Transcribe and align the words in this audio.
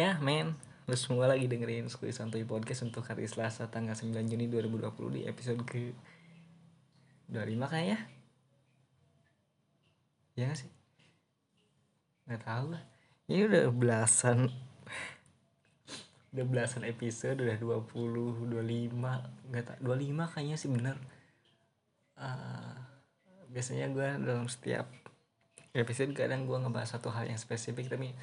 Ya 0.00 0.16
men. 0.16 0.56
Lu 0.88 0.96
semua 0.96 1.28
lagi 1.28 1.44
dengerin 1.44 1.92
Skui 1.92 2.08
Santuy 2.08 2.48
Podcast 2.48 2.88
Untuk 2.88 3.04
hari 3.04 3.28
Selasa 3.28 3.68
tanggal 3.68 3.92
9 3.92 4.16
Juni 4.32 4.48
2020 4.48 4.96
Di 5.12 5.20
episode 5.28 5.60
ke 5.68 5.92
25 7.28 7.68
kayaknya. 7.68 8.00
Ya 10.40 10.48
gak 10.48 10.56
sih? 10.56 10.72
Gak 12.32 12.40
tau 12.48 12.72
lah. 12.72 12.80
Ini 13.28 13.44
udah 13.44 13.68
belasan 13.68 14.48
Udah 16.32 16.44
belasan 16.48 16.88
episode 16.88 17.44
Udah 17.44 17.60
20, 17.60 18.56
25 18.56 19.52
Gak 19.52 19.64
tau, 19.68 19.76
25 19.84 20.32
kayaknya 20.32 20.56
sih 20.56 20.72
bener. 20.72 20.96
Uh, 22.16 22.72
Biasanya 23.52 23.92
gue 23.92 24.08
dalam 24.24 24.48
setiap 24.48 24.88
episode 25.76 26.16
kadang 26.16 26.48
gue 26.48 26.56
ngebahas 26.56 26.96
satu 26.96 27.12
hal 27.12 27.28
yang 27.28 27.36
spesifik 27.36 27.92
Tapi 27.92 28.16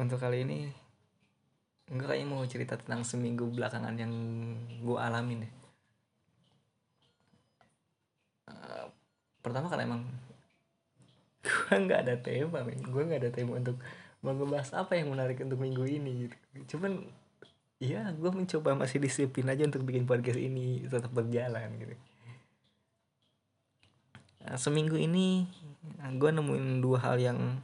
untuk 0.00 0.16
kali 0.16 0.48
ini 0.48 0.83
Enggak 1.92 2.16
kayaknya 2.16 2.28
mau 2.32 2.42
cerita 2.48 2.80
tentang 2.80 3.04
seminggu 3.04 3.44
belakangan 3.52 3.92
yang 4.00 4.12
gue 4.80 4.96
alamin 4.96 5.44
deh. 5.44 5.52
Uh, 8.48 8.88
pertama 9.44 9.68
kan 9.68 9.84
emang 9.84 10.02
gue 11.44 11.76
nggak 11.76 12.08
ada 12.08 12.16
tema, 12.16 12.64
men. 12.64 12.80
Gue 12.80 13.04
nggak 13.04 13.20
ada 13.28 13.32
tema 13.32 13.60
untuk 13.60 13.76
mau 14.24 14.32
ngebahas 14.32 14.72
apa 14.72 14.96
yang 14.96 15.12
menarik 15.12 15.36
untuk 15.44 15.60
minggu 15.60 15.84
ini 15.84 16.12
gitu. 16.28 16.36
Cuman 16.76 17.04
ya 17.76 18.08
gue 18.16 18.30
mencoba 18.32 18.72
masih 18.72 18.96
disiplin 18.96 19.44
aja 19.52 19.68
untuk 19.68 19.84
bikin 19.84 20.08
podcast 20.08 20.40
ini 20.40 20.88
tetap 20.88 21.12
berjalan 21.12 21.68
gitu. 21.76 21.94
Nah, 24.44 24.56
seminggu 24.56 24.96
ini 24.96 25.44
gue 26.16 26.30
nemuin 26.32 26.80
dua 26.80 26.98
hal 27.00 27.16
yang 27.20 27.60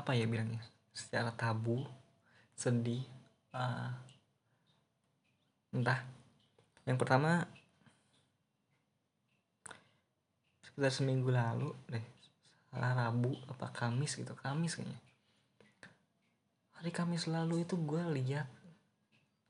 apa 0.00 0.14
ya 0.14 0.24
bilangnya? 0.24 0.62
Secara 0.94 1.34
tabu 1.34 1.82
sedih 2.54 3.02
uh, 3.54 3.90
entah. 5.74 6.02
Yang 6.88 6.98
pertama 7.04 7.44
sekitar 10.64 10.94
seminggu 10.94 11.34
lalu 11.34 11.74
deh 11.90 12.02
salah 12.68 12.94
Rabu 12.94 13.34
apa 13.50 13.74
Kamis 13.74 14.14
gitu 14.14 14.32
Kamis 14.38 14.78
kayaknya. 14.78 14.98
Hari 16.78 16.90
Kamis 16.94 17.26
lalu 17.26 17.66
itu 17.66 17.74
gue 17.74 18.02
lihat 18.14 18.46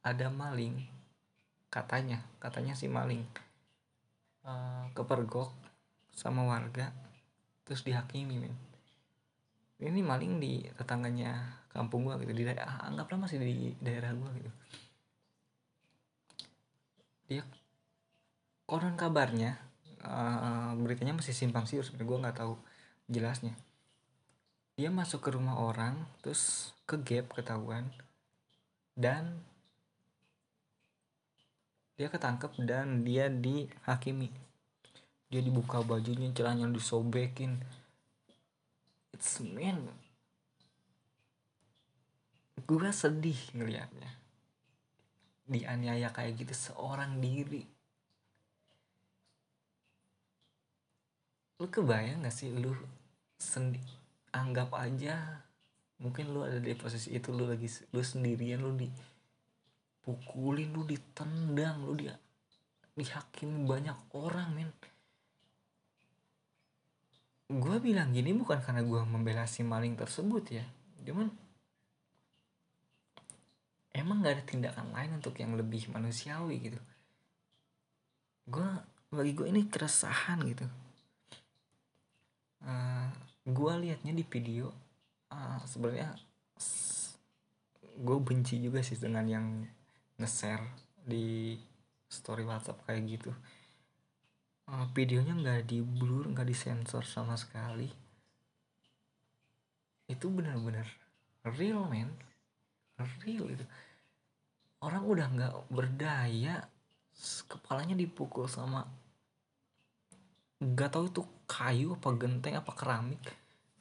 ada 0.01 0.33
maling 0.33 0.89
katanya 1.69 2.25
katanya 2.41 2.73
si 2.73 2.89
maling 2.89 3.21
uh, 4.49 4.89
kepergok 4.97 5.53
sama 6.17 6.49
warga 6.49 6.97
terus 7.69 7.85
dihakimi 7.85 8.41
men 8.41 8.57
ini 9.79 10.03
maling 10.03 10.43
di 10.43 10.67
tetangganya 10.75 11.63
kampung 11.71 12.03
gua 12.03 12.19
gitu 12.19 12.35
di 12.35 12.43
daerah 12.43 12.67
ah, 12.67 12.91
anggaplah 12.91 13.27
masih 13.27 13.39
di 13.39 13.79
daerah 13.79 14.11
gua 14.19 14.31
gitu. 14.35 14.51
Dia 17.31 17.43
konon 18.67 18.99
kabarnya 18.99 19.55
uh, 20.03 20.75
beritanya 20.77 21.15
masih 21.15 21.33
simpang 21.33 21.65
siur 21.71 21.87
sebenarnya 21.87 22.11
gua 22.11 22.19
nggak 22.27 22.39
tahu 22.43 22.55
jelasnya. 23.07 23.55
Dia 24.75 24.91
masuk 24.91 25.23
ke 25.23 25.31
rumah 25.31 25.63
orang 25.63 25.95
terus 26.27 26.75
ke 26.83 26.99
gap 26.99 27.31
ketahuan 27.35 27.91
dan 28.99 29.39
dia 31.95 32.11
ketangkep 32.11 32.51
dan 32.67 33.07
dia 33.07 33.31
dihakimi. 33.31 34.31
Dia 35.31 35.43
dibuka 35.43 35.83
bajunya 35.83 36.31
celahnya 36.35 36.71
disobekin 36.71 37.63
it's 39.13 39.41
man 39.41 39.89
gue 42.69 42.91
sedih 42.93 43.41
ngelihatnya 43.57 44.19
dianiaya 45.49 46.13
kayak 46.13 46.45
gitu 46.45 46.53
seorang 46.53 47.17
diri. 47.17 47.65
Lu 51.59 51.67
kebayang 51.67 52.23
gak 52.23 52.37
sih 52.37 52.53
lu 52.53 52.77
sendi 53.41 53.81
anggap 54.31 54.77
aja 54.77 55.41
mungkin 55.99 56.31
lu 56.31 56.47
ada 56.47 56.61
di 56.63 56.77
posisi 56.79 57.17
itu 57.17 57.35
lu 57.35 57.49
lagi 57.51 57.67
lu 57.91 58.03
sendirian 58.05 58.63
lu 58.63 58.77
dipukulin 58.77 60.71
lu 60.71 60.87
ditendang 60.87 61.83
lu 61.83 61.99
dia 61.99 62.15
dihakimi 62.95 63.67
banyak 63.67 63.95
orang 64.15 64.55
men 64.55 64.71
gue 67.49 67.77
bilang 67.81 68.13
gini 68.13 68.37
bukan 68.37 68.61
karena 68.61 68.85
gue 68.85 69.01
membela 69.09 69.49
si 69.49 69.65
maling 69.65 69.97
tersebut 69.97 70.45
ya. 70.53 70.65
Cuman 71.05 71.33
emang 73.97 74.21
gak 74.21 74.35
ada 74.37 74.45
tindakan 74.45 74.93
lain 74.93 75.17
untuk 75.17 75.33
yang 75.41 75.57
lebih 75.57 75.89
manusiawi 75.89 76.61
gitu. 76.61 76.81
Gue 78.45 78.69
bagi 79.09 79.33
gue 79.33 79.49
ini 79.49 79.65
keresahan 79.65 80.45
gitu. 80.45 80.69
Uh, 82.61 83.09
gue 83.49 83.73
liatnya 83.81 84.13
di 84.13 84.25
video 84.29 84.69
uh, 85.33 85.57
sebenarnya 85.65 86.13
gue 87.99 88.19
benci 88.23 88.63
juga 88.63 88.85
sih 88.85 88.99
dengan 88.99 89.25
yang 89.27 89.47
nge-share 90.19 90.63
di 91.03 91.57
story 92.11 92.45
WhatsApp 92.45 92.83
kayak 92.87 93.03
gitu 93.09 93.31
uh, 94.69 94.87
videonya 94.93 95.35
nggak 95.35 95.61
di 95.69 95.81
blur 95.81 96.29
nggak 96.29 96.49
disensor 96.49 97.05
sama 97.05 97.35
sekali. 97.35 97.89
Itu 100.09 100.29
benar-benar 100.33 100.89
real 101.57 101.89
man 101.89 102.13
real 103.25 103.49
itu. 103.49 103.65
Orang 104.85 105.09
udah 105.09 105.27
nggak 105.29 105.55
berdaya 105.73 106.67
kepalanya 107.51 107.99
dipukul 107.99 108.47
sama 108.47 108.87
nggak 110.59 110.91
tahu 110.91 111.07
itu 111.07 111.23
kayu 111.47 111.95
apa 111.97 112.09
genteng 112.19 112.55
apa 112.59 112.73
keramik. 112.77 113.23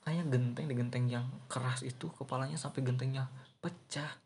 Kayak 0.07 0.31
genteng 0.31 0.65
di 0.71 0.75
genteng 0.77 1.05
yang 1.11 1.27
keras 1.51 1.83
itu 1.83 2.07
kepalanya 2.15 2.55
sampai 2.55 2.79
gentengnya 2.79 3.27
pecah. 3.59 4.23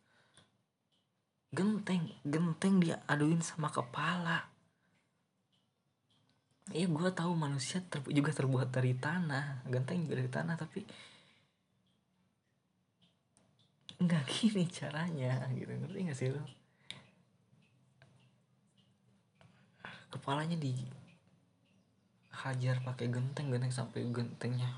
Genteng 1.51 2.07
genteng 2.23 2.79
dia 2.79 3.01
aduin 3.09 3.41
sama 3.41 3.67
kepala 3.73 4.50
Iya 6.69 6.85
gue 6.85 7.09
tahu 7.09 7.33
manusia 7.33 7.81
ter 7.89 8.05
juga 8.05 8.29
terbuat 8.29 8.69
dari 8.69 8.93
tanah 8.93 9.65
genteng 9.65 10.05
juga 10.05 10.21
dari 10.21 10.29
tanah 10.29 10.55
tapi 10.55 10.85
nggak 14.01 14.23
gini 14.33 14.65
caranya 14.69 15.49
gitu. 15.57 15.73
Ngerti 15.73 15.99
gak 16.05 16.17
sih 16.17 16.29
lo? 16.29 16.43
Kepalanya 20.11 20.57
di 20.59 20.75
hajar 22.31 22.81
pakai 22.81 23.07
genteng 23.09 23.49
genteng 23.49 23.73
sampai 23.73 24.05
gentengnya 24.13 24.69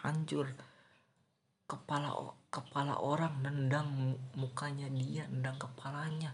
hancur. 0.00 0.48
Kepala 1.68 2.16
kepala 2.48 2.96
orang 3.04 3.44
nendang 3.44 4.16
mukanya 4.32 4.88
dia 4.88 5.28
nendang 5.28 5.60
kepalanya. 5.60 6.32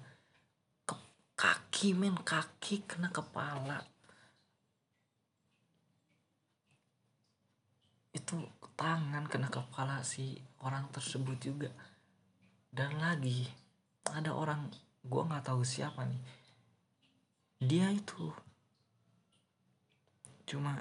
Ke 0.87 0.95
kaki 1.35 1.99
men 1.99 2.15
kaki 2.23 2.87
kena 2.87 3.11
kepala 3.11 3.94
itu 8.15 8.39
tangan 8.79 9.27
kena 9.27 9.51
kepala 9.51 10.07
si 10.07 10.39
orang 10.63 10.87
tersebut 10.95 11.37
juga. 11.43 11.71
Dan 12.71 13.03
lagi 13.03 13.47
ada 14.15 14.31
orang 14.31 14.71
gue 15.03 15.23
nggak 15.27 15.51
tahu 15.51 15.67
siapa 15.67 16.07
nih. 16.07 16.23
Dia 17.59 17.91
itu 17.91 18.31
cuma 20.47 20.79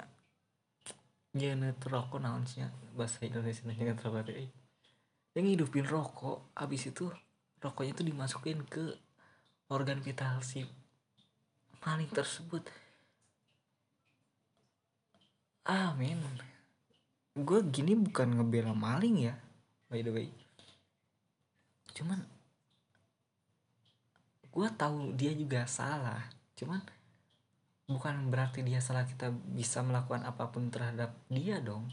jenis 1.34 1.74
rokok 1.82 2.22
naonsnya 2.22 2.70
bahasa 2.94 3.26
Indonesia 3.26 3.66
jenis 3.66 3.98
rokok 4.06 4.30
yang 5.34 5.50
ngidupin 5.50 5.88
rokok 5.90 6.54
abis 6.54 6.94
itu 6.94 7.10
rokoknya 7.58 7.98
itu 7.98 8.04
dimasukin 8.06 8.62
ke 8.70 8.94
organ 9.74 9.98
vital 9.98 10.46
si 10.46 10.62
maling 11.82 12.12
tersebut. 12.14 12.70
Amin 15.66 16.22
gue 17.34 17.60
gini 17.74 17.98
bukan 17.98 18.38
ngebela 18.38 18.78
maling 18.78 19.34
ya 19.34 19.36
by 19.90 20.06
the 20.06 20.14
way. 20.14 20.30
Cuman 21.98 22.22
gue 24.54 24.68
tahu 24.78 25.18
dia 25.18 25.34
juga 25.34 25.66
salah. 25.66 26.22
Cuman 26.54 26.82
bukan 27.90 28.30
berarti 28.30 28.62
dia 28.62 28.78
salah 28.82 29.06
kita 29.10 29.34
bisa 29.34 29.82
melakukan 29.82 30.26
apa 30.30 30.54
pun 30.54 30.70
terhadap 30.70 31.18
dia 31.30 31.58
dong. 31.58 31.90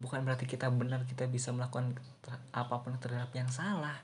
Bukan 0.00 0.24
berarti 0.24 0.44
kita 0.44 0.68
benar 0.68 1.08
kita 1.08 1.24
bisa 1.28 1.52
melakukan 1.52 1.96
apa 2.52 2.76
pun 2.84 2.96
terhadap 3.00 3.32
yang 3.32 3.48
salah. 3.48 3.96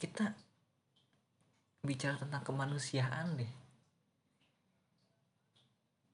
Kita 0.00 0.32
bicara 1.84 2.16
tentang 2.16 2.44
kemanusiaan 2.44 3.40
deh 3.40 3.59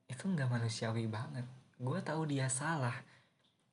itu 0.07 0.23
nggak 0.27 0.49
manusiawi 0.51 1.11
banget. 1.11 1.47
Gue 1.77 1.99
tahu 2.01 2.31
dia 2.31 2.47
salah. 2.47 2.95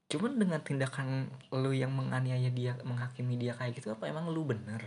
Cuman 0.09 0.37
dengan 0.37 0.59
tindakan 0.61 1.29
lu 1.53 1.71
yang 1.73 1.93
menganiaya 1.93 2.49
dia 2.53 2.77
menghakimi 2.85 3.37
dia 3.39 3.53
kayak 3.57 3.77
gitu 3.79 3.93
apa 3.93 4.09
emang 4.09 4.29
lu 4.29 4.45
bener? 4.45 4.81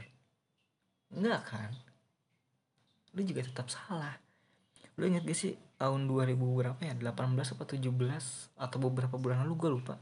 Enggak 1.10 1.42
kan? 1.46 1.70
Lu 3.14 3.22
juga 3.22 3.46
tetap 3.46 3.70
salah. 3.70 4.18
Lu 4.98 5.06
inget 5.06 5.24
gak 5.24 5.38
sih 5.38 5.54
tahun 5.78 6.10
2000 6.10 6.34
berapa 6.36 6.80
ya? 6.82 6.94
18 6.94 7.12
atau 7.36 7.66
17 7.66 7.90
atau 8.58 8.78
beberapa 8.82 9.16
bulan 9.16 9.46
lalu 9.46 9.54
gue 9.56 9.70
lupa. 9.70 9.94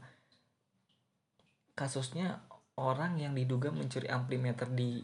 Kasusnya 1.75 2.41
orang 2.75 3.19
yang 3.19 3.35
diduga 3.35 3.71
mencuri 3.71 4.07
amplimeter 4.07 4.67
di 4.71 5.03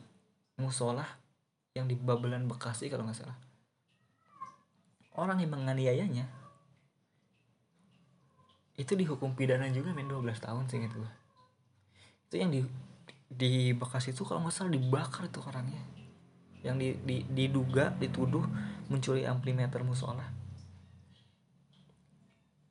musola 0.59 1.03
yang 1.71 1.87
di 1.87 1.95
Babelan 1.95 2.47
Bekasi 2.47 2.91
kalau 2.91 3.07
nggak 3.07 3.23
salah 3.23 3.50
orang 5.15 5.39
yang 5.43 5.51
menganiayanya. 5.51 6.25
Itu 8.79 8.95
dihukum 8.95 9.35
pidana 9.35 9.67
juga 9.69 9.91
main 9.91 10.07
12 10.07 10.39
tahun 10.39 10.65
sih 10.71 10.79
itu 10.81 11.01
itu 12.31 12.39
yang 12.39 12.47
di 12.47 12.63
di 13.27 13.75
Bekasi 13.75 14.15
itu 14.15 14.23
kalau 14.23 14.39
nggak 14.47 14.55
salah 14.55 14.71
dibakar 14.71 15.27
itu 15.27 15.43
orangnya. 15.43 15.83
Yang 16.63 16.75
di, 16.79 16.95
di, 17.03 17.27
diduga 17.27 17.91
dituduh 17.91 18.47
mencuri 18.87 19.27
amplimeter 19.27 19.83
musola. 19.83 20.23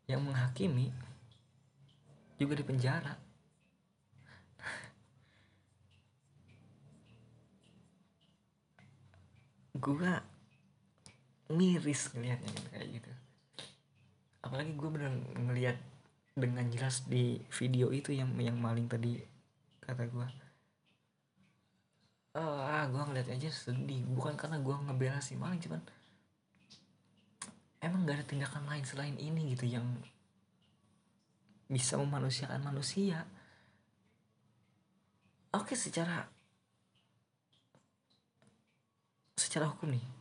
Yang 0.09 0.25
menghakimi 0.25 0.89
juga 2.41 2.57
di 2.57 2.65
penjara. 2.65 3.21
Gua 9.85 10.25
miris 11.51 12.15
ngelihatnya 12.15 12.51
gitu, 12.55 12.69
kayak 12.71 12.89
gitu. 13.03 13.11
Apalagi 14.41 14.73
gue 14.79 14.91
bener 14.91 15.13
ngelihat 15.37 15.77
dengan 16.39 16.65
jelas 16.71 17.05
di 17.11 17.43
video 17.59 17.91
itu 17.91 18.15
yang 18.15 18.33
yang 18.39 18.57
maling 18.57 18.87
tadi 18.87 19.19
kata 19.83 20.07
gue 20.07 20.27
oh, 22.39 22.61
ah 22.63 22.87
gue 22.87 23.03
ngeliat 23.03 23.29
aja 23.35 23.51
sedih. 23.51 24.07
Bukan 24.07 24.39
karena 24.39 24.63
gue 24.63 24.73
ngebela 24.73 25.19
si 25.19 25.35
maling 25.35 25.59
cuman 25.59 25.83
emang 27.83 28.07
gak 28.07 28.23
ada 28.23 28.27
tindakan 28.31 28.65
lain 28.71 28.85
selain 28.87 29.17
ini 29.19 29.53
gitu 29.53 29.67
yang 29.67 29.87
bisa 31.67 31.99
memanusiakan 31.99 32.63
manusia. 32.63 33.27
Oke 35.51 35.75
secara 35.75 36.31
secara 39.35 39.67
hukum 39.67 39.91
nih 39.91 40.20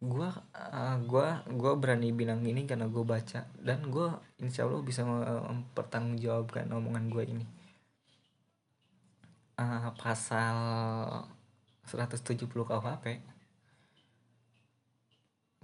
gua 0.00 0.32
uh, 0.52 0.96
gua 1.08 1.40
gua 1.48 1.72
berani 1.80 2.12
bilang 2.12 2.44
ini 2.44 2.68
karena 2.68 2.86
gue 2.88 3.04
baca. 3.04 3.48
Dan 3.56 3.88
gua 3.88 4.20
insya 4.40 4.68
Allah 4.68 4.84
bisa 4.84 5.02
mempertanggungjawabkan 5.06 6.68
omongan 6.72 7.06
gue 7.08 7.24
ini. 7.26 7.46
Uh, 9.56 9.88
pasal 9.96 10.56
170 11.88 12.44
KUHP 12.44 13.24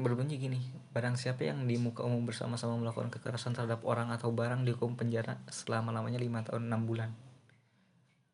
berbunyi 0.02 0.40
gini 0.40 0.58
barang 0.90 1.14
siapa 1.14 1.46
yang 1.46 1.68
di 1.68 1.78
muka 1.78 2.02
umum 2.02 2.26
bersama-sama 2.26 2.74
melakukan 2.74 3.12
kekerasan 3.12 3.54
terhadap 3.54 3.86
orang 3.86 4.10
atau 4.10 4.34
barang 4.34 4.66
dihukum 4.66 4.98
penjara 4.98 5.38
selama 5.52 5.94
lamanya 5.94 6.18
lima 6.18 6.42
tahun 6.42 6.68
enam 6.68 6.88
bulan. 6.88 7.10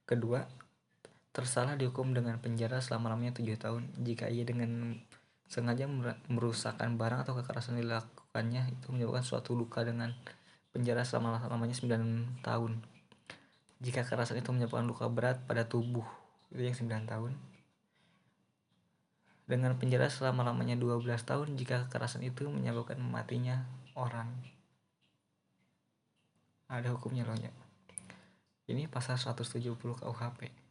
Kedua 0.09 0.49
tersalah 1.35 1.77
dihukum 1.77 2.17
dengan 2.17 2.41
penjara 2.41 2.81
selama 2.81 3.13
lamanya 3.13 3.37
tujuh 3.37 3.61
tahun. 3.61 3.91
Jika 4.01 4.33
ia 4.33 4.47
dengan 4.49 4.97
sengaja 5.49 5.89
merusakkan 6.29 7.01
barang 7.01 7.25
atau 7.25 7.33
kekerasan 7.41 7.81
dilakukannya 7.81 8.69
itu 8.69 8.93
menyebabkan 8.93 9.25
suatu 9.25 9.57
luka 9.57 9.81
dengan 9.81 10.13
penjara 10.77 11.09
selama 11.09 11.41
lamanya 11.41 11.73
9 11.73 12.45
tahun. 12.45 12.85
Jika 13.81 14.05
kekerasan 14.05 14.45
itu 14.45 14.53
menyebabkan 14.53 14.85
luka 14.85 15.09
berat 15.09 15.41
pada 15.49 15.65
tubuh 15.65 16.05
itu 16.53 16.61
yang 16.61 16.77
9 16.77 17.09
tahun. 17.09 17.33
Dengan 19.49 19.81
penjara 19.81 20.13
selama 20.13 20.45
lamanya 20.45 20.77
12 20.77 21.09
tahun 21.25 21.57
jika 21.57 21.89
kekerasan 21.89 22.21
itu 22.21 22.45
menyebabkan 22.53 23.01
matinya 23.01 23.65
orang. 23.97 24.29
Ada 26.69 26.93
hukumnya 26.93 27.25
loh 27.25 27.41
ya. 27.41 27.49
Ini 28.69 28.85
pasal 28.93 29.17
170 29.17 29.73
KUHP 29.81 30.68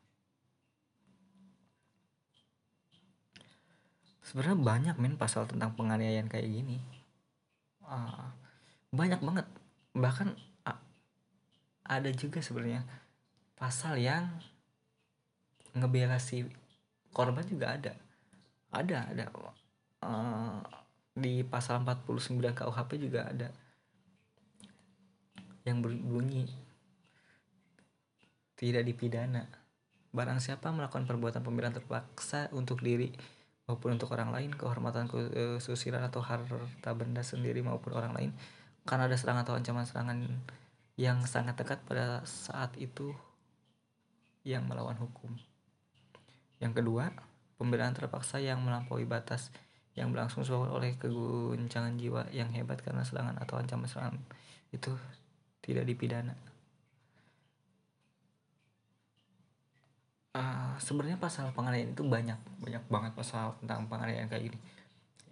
sebenarnya 4.28 4.60
banyak 4.60 4.96
men 5.00 5.16
pasal 5.16 5.48
tentang 5.48 5.72
penganiayaan 5.80 6.28
kayak 6.28 6.52
gini. 6.52 6.84
Uh, 7.88 8.28
banyak 8.92 9.24
banget. 9.24 9.48
Bahkan 9.96 10.36
uh, 10.68 10.80
ada 11.88 12.10
juga 12.12 12.44
sebenarnya 12.44 12.84
pasal 13.56 13.96
yang 13.96 14.28
ngebela 15.72 16.20
si 16.20 16.44
korban 17.16 17.48
juga 17.48 17.80
ada. 17.80 17.96
Ada 18.76 19.16
ada. 19.16 19.26
Uh, 20.04 20.60
di 21.16 21.48
pasal 21.48 21.88
49 21.88 22.52
KUHP 22.52 22.92
juga 23.00 23.32
ada. 23.32 23.48
Yang 25.64 25.78
berbunyi 25.88 26.46
tidak 28.60 28.84
dipidana. 28.84 29.48
Barang 30.12 30.44
siapa 30.44 30.68
melakukan 30.76 31.08
perbuatan 31.08 31.46
pembelaan 31.48 31.78
terpaksa 31.78 32.52
untuk 32.52 32.84
diri 32.84 33.37
maupun 33.68 34.00
untuk 34.00 34.16
orang 34.16 34.32
lain 34.32 34.56
kehormatan 34.56 35.12
kesusilaan 35.12 36.08
atau 36.08 36.24
harta 36.24 36.92
benda 36.96 37.20
sendiri 37.20 37.60
maupun 37.60 37.94
orang 38.00 38.16
lain 38.16 38.32
karena 38.88 39.12
ada 39.12 39.20
serangan 39.20 39.44
atau 39.44 39.60
ancaman 39.60 39.84
serangan 39.84 40.20
yang 40.96 41.20
sangat 41.28 41.60
dekat 41.60 41.84
pada 41.84 42.24
saat 42.24 42.74
itu 42.80 43.12
yang 44.48 44.64
melawan 44.64 44.96
hukum. 44.96 45.36
Yang 46.64 46.82
kedua, 46.82 47.12
pembelaan 47.60 47.92
terpaksa 47.92 48.40
yang 48.40 48.64
melampaui 48.64 49.04
batas 49.04 49.52
yang 50.00 50.16
berlangsung 50.16 50.48
oleh 50.48 50.96
keguncangan 50.96 52.00
jiwa 52.00 52.32
yang 52.32 52.54
hebat 52.56 52.80
karena 52.80 53.04
serangan 53.04 53.36
atau 53.42 53.60
ancaman 53.60 53.92
serangan 53.92 54.16
itu 54.72 54.96
tidak 55.60 55.84
dipidana. 55.84 56.47
Uh, 60.38 60.78
sebenarnya 60.78 61.18
pasal 61.18 61.50
penganiayaan 61.58 61.98
itu 61.98 62.06
banyak 62.06 62.38
banyak 62.62 62.84
banget 62.88 63.12
pasal 63.18 63.58
tentang 63.60 63.90
penganiayaan 63.90 64.30
kayak 64.30 64.54
gini. 64.54 64.60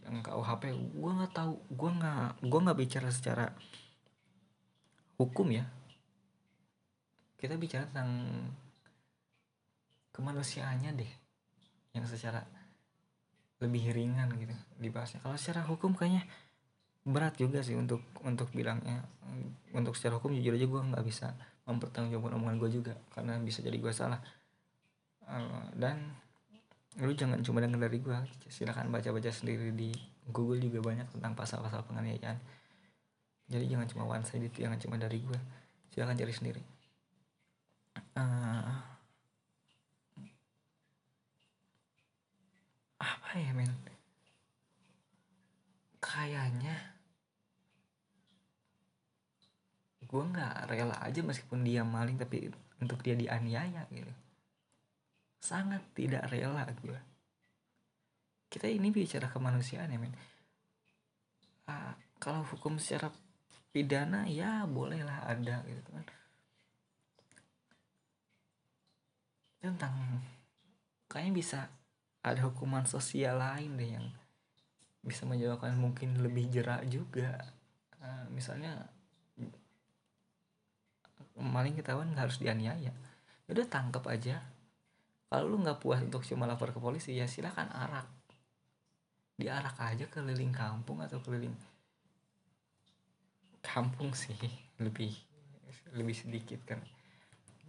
Yang 0.06 0.30
KUHP 0.30 0.63
gue 0.74 1.12
nggak 1.22 1.34
tahu 1.34 1.54
gue 1.69 1.92
nggak 2.02 2.30
gue 2.42 2.60
nggak 2.66 2.78
bicara 2.78 3.10
secara 3.13 3.46
hukum 5.22 5.48
ya. 5.53 5.65
Kita 7.38 7.53
bicara 7.62 7.86
tentang 7.94 8.12
kemanusiaannya 10.15 10.91
deh 10.98 11.12
yang 11.94 12.06
secara 12.10 12.41
lebih 13.62 13.94
ringan 13.94 14.34
gitu 14.36 14.56
dibahasnya. 14.82 15.22
Kalau 15.22 15.38
secara 15.38 15.63
hukum 15.63 15.96
kayaknya 15.96 16.25
berat 17.06 17.38
juga 17.38 17.62
sih 17.62 17.77
untuk 17.77 18.01
untuk 18.25 18.50
bilangnya. 18.51 19.06
Untuk 19.72 19.94
secara 19.94 20.18
hukum 20.18 20.34
jujur 20.34 20.58
aja 20.58 20.65
gue 20.65 20.82
nggak 20.82 21.06
bisa 21.06 21.36
mempertanggungjawabkan 21.65 22.38
omongan 22.38 22.58
gue 22.62 22.70
juga 22.70 22.94
karena 23.10 23.41
bisa 23.41 23.65
jadi 23.65 23.74
gue 23.74 23.89
salah 23.89 24.22
dan 25.75 26.15
lu 27.01 27.12
jangan 27.12 27.41
cuma 27.44 27.60
dengar 27.60 27.86
dari 27.86 28.00
gua. 28.00 28.24
Silakan 28.48 28.89
baca-baca 28.94 29.29
sendiri 29.29 29.74
di 29.75 29.91
Google 30.29 30.62
juga 30.63 30.79
banyak 30.82 31.12
tentang 31.12 31.34
pasal-pasal 31.36 31.84
penganiayaan. 31.86 32.38
Jadi 33.46 33.65
jangan 33.70 33.88
cuma 33.91 34.03
one 34.10 34.25
sided 34.25 34.53
jangan 34.55 34.79
cuma 34.79 34.96
dari 34.96 35.22
gua. 35.22 35.38
Silakan 35.91 36.15
cari 36.17 36.34
sendiri. 36.34 36.62
Uh, 38.15 38.96
apa 43.00 43.29
ya 43.36 43.51
men 43.51 43.72
kayaknya 46.00 46.96
gue 50.05 50.24
nggak 50.32 50.72
rela 50.72 50.96
aja 51.03 51.20
meskipun 51.20 51.65
dia 51.65 51.84
maling 51.84 52.15
tapi 52.15 52.48
untuk 52.79 53.01
dia 53.03 53.17
dianiaya 53.17 53.84
gitu 53.91 54.13
sangat 55.46 55.86
tidak 55.94 56.25
rela 56.34 56.66
gue 56.82 57.00
kita 58.50 58.66
ini 58.66 58.90
bicara 58.90 59.30
kemanusiaan 59.30 59.94
ya 59.94 60.02
men 60.02 60.18
uh, 61.70 61.94
kalau 62.18 62.42
hukum 62.50 62.82
secara 62.82 63.14
pidana 63.75 64.24
ya 64.30 64.64
bolehlah 64.64 65.28
ada 65.28 65.60
gitu 65.68 65.90
kan. 65.92 66.08
Tentang 69.60 70.24
kayaknya 71.12 71.34
bisa 71.36 71.60
ada 72.24 72.40
hukuman 72.48 72.88
sosial 72.88 73.42
lain 73.42 73.75
deh 73.75 74.00
yang 74.00 74.08
bisa 75.04 75.28
menyebabkan 75.28 75.75
mungkin 75.75 76.24
lebih 76.24 76.48
jerak 76.50 76.88
juga. 76.88 77.36
Uh, 78.00 78.25
misalnya 78.32 78.88
maling 81.36 81.75
ketahuan 81.75 82.16
harus 82.16 82.40
dianiaya. 82.40 82.96
Ya 83.46 83.52
udah 83.52 83.68
tangkap 83.68 84.08
aja 84.08 84.40
kalau 85.36 85.51
lu 85.51 85.60
nggak 85.60 85.84
puas 85.84 86.00
untuk 86.00 86.24
cuma 86.24 86.48
lapor 86.48 86.72
ke 86.72 86.80
polisi 86.80 87.12
ya 87.20 87.27
silahkan 87.27 87.68
arak. 87.68 88.08
Diarak 89.36 89.75
aja 89.84 90.08
keliling 90.08 90.56
kampung 90.56 91.04
atau 91.04 91.20
keliling 91.20 91.51
kampung 93.60 94.15
sih 94.15 94.32
lebih 94.86 95.12
lebih 95.92 96.15
sedikit 96.15 96.63
kan. 96.63 96.80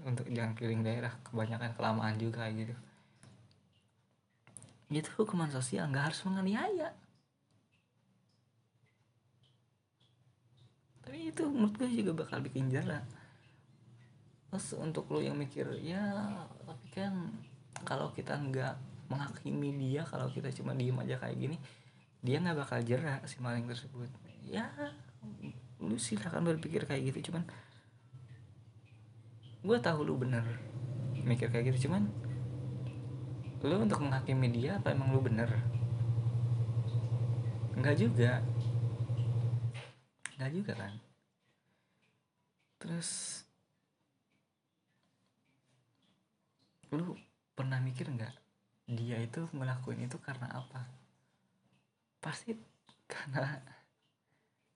Untuk 0.07 0.31
jangan 0.31 0.55
keliling 0.55 0.87
daerah 0.87 1.11
kebanyakan 1.27 1.75
kelamaan 1.75 2.15
juga 2.23 2.47
gitu. 2.55 2.71
Itu 4.87 5.11
hukuman 5.19 5.51
sosial 5.51 5.91
nggak 5.91 6.15
harus 6.15 6.23
menganiaya. 6.23 6.95
Tapi 11.03 11.35
itu 11.35 11.43
menurut 11.51 11.75
gue 11.75 11.91
juga 11.91 12.15
bakal 12.15 12.47
bikin 12.47 12.71
jerah 12.71 13.03
terus 14.57 14.73
untuk 14.81 15.05
lo 15.13 15.21
yang 15.21 15.37
mikir 15.37 15.69
ya 15.85 16.33
tapi 16.65 16.87
kan 16.89 17.13
kalau 17.87 18.11
kita 18.11 18.35
nggak 18.35 18.75
menghakimi 19.07 19.71
dia 19.79 20.03
kalau 20.03 20.27
kita 20.27 20.51
cuma 20.51 20.75
diem 20.75 20.99
aja 20.99 21.15
kayak 21.23 21.39
gini 21.39 21.57
dia 22.27 22.43
nggak 22.43 22.59
bakal 22.59 22.83
jerah 22.83 23.23
si 23.31 23.39
maling 23.39 23.71
tersebut. 23.71 24.11
Ya 24.43 24.67
lu 25.79 25.95
silahkan 25.95 26.43
berpikir 26.43 26.83
kayak 26.89 27.15
gitu 27.15 27.31
cuman 27.31 27.47
gue 29.67 29.79
tahu 29.83 30.07
lu 30.07 30.17
bener 30.17 30.47
mikir 31.27 31.51
kayak 31.51 31.75
gitu 31.75 31.91
cuman 31.91 32.07
lu 33.67 33.83
untuk 33.83 33.99
menghakimi 33.99 34.51
dia 34.53 34.79
apa 34.79 34.95
emang 34.95 35.11
lu 35.15 35.23
bener? 35.23 35.49
Nggak 37.77 37.97
juga. 37.99 38.33
Nggak 40.39 40.51
juga 40.55 40.73
kan? 40.77 40.93
Terus 42.79 43.43
lu 46.95 47.19
pernah 47.57 47.81
mikir 47.81 48.13
nggak 48.13 48.35
dia 48.87 49.19
itu 49.19 49.51
ngelakuin 49.51 50.07
itu 50.07 50.21
karena 50.23 50.47
apa? 50.53 50.87
Pasti 52.23 52.55
karena 53.11 53.59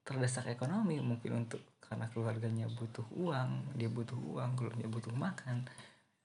terdesak 0.03 0.51
ekonomi 0.51 0.99
mungkin 0.99 1.47
untuk 1.47 1.63
karena 1.79 2.11
keluarganya 2.11 2.67
butuh 2.67 3.07
uang 3.15 3.79
dia 3.79 3.87
butuh 3.87 4.19
uang 4.19 4.59
keluarganya 4.59 4.91
butuh 4.91 5.15
makan. 5.15 5.69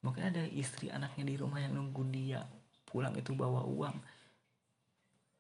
Mungkin 0.02 0.34
ada 0.34 0.42
istri 0.50 0.90
anaknya 0.90 1.30
di 1.30 1.36
rumah 1.38 1.62
yang 1.62 1.78
nunggu 1.78 2.02
dia 2.10 2.42
pulang 2.90 3.14
itu 3.14 3.38
bawa 3.38 3.62
uang. 3.68 3.98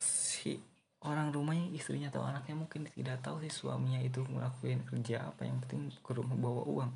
Si 0.01 0.59
orang 1.05 1.33
rumahnya 1.33 1.69
istrinya 1.73 2.09
atau 2.09 2.25
anaknya 2.25 2.57
mungkin 2.57 2.89
tidak 2.93 3.21
tahu 3.21 3.41
si 3.45 3.49
suaminya 3.49 4.01
itu 4.01 4.25
ngelakuin 4.25 4.85
kerja 4.85 5.29
apa 5.29 5.45
yang 5.45 5.61
penting 5.65 5.93
ke 6.01 6.11
rumah 6.13 6.33
bawa 6.37 6.65
uang 6.65 6.91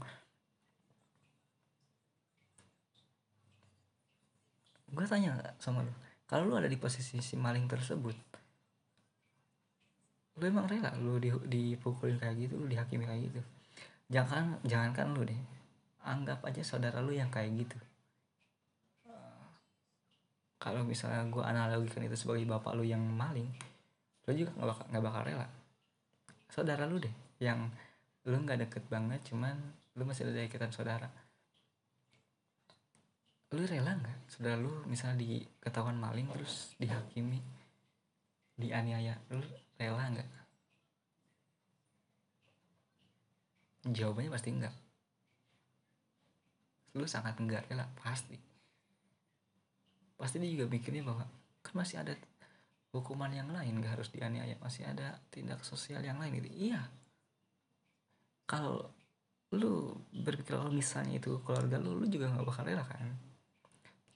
gue 4.90 5.06
tanya 5.06 5.38
sama 5.62 5.86
lu 5.86 5.94
kalau 6.30 6.46
lu 6.50 6.56
ada 6.58 6.70
di 6.70 6.78
posisi 6.78 7.22
si 7.22 7.36
maling 7.38 7.66
tersebut 7.66 8.30
lu 10.40 10.48
emang 10.48 10.66
rela 10.72 10.96
lu 10.96 11.20
di, 11.20 11.30
dipukulin 11.36 12.16
kayak 12.16 12.48
gitu 12.48 12.56
lu 12.56 12.66
dihakimi 12.72 13.04
kayak 13.04 13.22
gitu? 13.28 13.42
Jangan 14.08 14.64
jangankan 14.64 15.12
lu 15.12 15.28
deh 15.28 15.38
anggap 16.08 16.40
aja 16.48 16.64
saudara 16.64 17.04
lu 17.04 17.12
yang 17.12 17.28
kayak 17.28 17.52
gitu. 17.60 17.76
Kalau 20.60 20.84
misalnya 20.84 21.28
gue 21.28 21.44
analogikan 21.44 22.04
itu 22.08 22.16
sebagai 22.16 22.48
bapak 22.48 22.72
lu 22.80 22.88
yang 22.88 23.04
maling 23.04 23.52
lu 24.28 24.32
juga 24.32 24.56
nggak 24.56 24.70
bakal 24.72 24.86
nggak 24.96 25.04
bakal 25.04 25.22
rela. 25.28 25.48
Saudara 26.48 26.84
lu 26.88 27.04
deh 27.04 27.14
yang 27.44 27.68
lu 28.24 28.40
nggak 28.40 28.64
deket 28.68 28.84
banget 28.88 29.20
cuman 29.28 29.60
lu 30.00 30.08
masih 30.08 30.24
ada 30.24 30.40
ikatan 30.40 30.72
saudara 30.72 31.08
lu 33.50 33.66
rela 33.66 33.98
nggak? 33.98 34.18
Saudara 34.30 34.56
lu 34.62 34.70
misalnya 34.86 35.18
di 35.26 35.42
ketahuan 35.58 35.98
maling 35.98 36.30
terus 36.30 36.78
dihakimi 36.78 37.42
dianiaya 38.60 39.18
lu 39.34 39.42
rela 39.82 40.04
nggak? 40.14 40.30
Jawabannya 43.90 44.32
pasti 44.32 44.50
enggak 44.54 44.76
lu 46.98 47.06
sangat 47.06 47.38
enggak 47.38 47.66
rela 47.70 47.86
pasti. 48.02 48.38
Pasti 50.20 50.36
dia 50.42 50.52
juga 50.52 50.66
mikirnya 50.68 51.06
bahwa 51.06 51.24
kan 51.64 51.74
masih 51.78 52.02
ada 52.02 52.14
hukuman 52.90 53.30
yang 53.30 53.54
lain 53.54 53.78
gak 53.80 54.02
harus 54.02 54.10
dianiaya 54.10 54.58
masih 54.58 54.90
ada 54.90 55.22
tindak 55.30 55.62
sosial 55.62 56.02
yang 56.02 56.18
lain 56.18 56.42
gitu. 56.42 56.50
Iya. 56.74 56.82
Kalau 58.50 58.90
lu 59.54 59.98
berpikir 60.14 60.58
kalau 60.58 60.74
misalnya 60.74 61.18
itu 61.18 61.42
keluarga 61.42 61.82
lu 61.82 61.98
lu 61.98 62.06
juga 62.06 62.30
nggak 62.30 62.46
bakal 62.46 62.70
rela 62.70 62.86
kan 62.86 63.02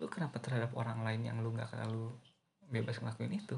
lu 0.01 0.05
kenapa 0.09 0.37
terhadap 0.41 0.73
orang 0.77 1.05
lain 1.05 1.21
yang 1.27 1.37
lu 1.43 1.53
nggak 1.53 1.69
kenal 1.73 1.89
lu 1.91 2.07
bebas 2.69 2.97
ngelakuin 3.01 3.37
itu? 3.37 3.57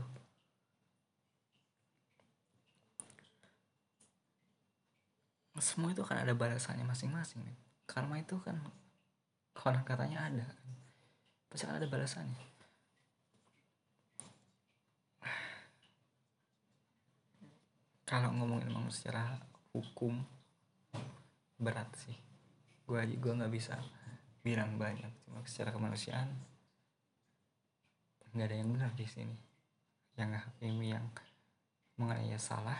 Semua 5.55 5.95
itu 5.95 6.03
kan 6.03 6.19
ada 6.19 6.35
balasannya 6.35 6.83
masing-masing 6.83 7.39
nih 7.45 7.65
karma 7.85 8.19
itu 8.19 8.35
kan 8.41 8.57
konon 9.55 9.85
katanya 9.85 10.27
ada 10.27 10.43
kan. 10.43 10.69
Pasti 11.47 11.63
kan 11.63 11.79
ada 11.79 11.87
balasannya. 11.87 12.43
Kalau 18.05 18.29
ngomongin 18.37 18.69
emang 18.69 18.91
secara 18.93 19.39
hukum 19.73 20.21
berat 21.57 21.89
sih. 21.97 22.13
Gue 22.85 23.01
aja 23.01 23.15
gue 23.15 23.33
nggak 23.33 23.53
bisa 23.53 23.79
bilang 24.45 24.77
banyak. 24.77 25.09
Cuma 25.25 25.41
secara 25.49 25.73
kemanusiaan 25.73 26.29
nggak 28.35 28.51
ada 28.51 28.57
yang 28.61 28.69
benar 28.69 28.91
di 28.93 29.09
sini. 29.09 29.33
Yang 30.13 30.45
hakimi 30.45 30.93
yang 30.93 31.09
mengenai 31.97 32.37
salah 32.37 32.77